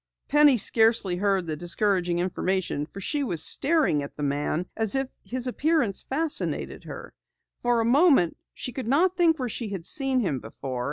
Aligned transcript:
Penny 0.29 0.57
scarcely 0.57 1.17
heard 1.17 1.45
the 1.45 1.55
discouraging 1.55 2.17
information 2.17 2.87
for 2.87 2.99
she 2.99 3.23
was 3.23 3.43
staring 3.43 4.01
at 4.01 4.17
the 4.17 4.23
man 4.23 4.65
as 4.75 4.95
if 4.95 5.07
his 5.23 5.45
appearance 5.45 6.01
fascinated 6.01 6.85
her. 6.85 7.13
For 7.61 7.79
a 7.81 7.85
moment 7.85 8.35
she 8.51 8.71
could 8.71 8.87
not 8.87 9.15
think 9.15 9.37
where 9.37 9.47
she 9.47 9.69
had 9.69 9.85
seen 9.85 10.19
him 10.21 10.39
before. 10.39 10.79